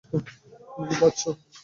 [0.67, 1.29] তুমি কি পাচ্ছো?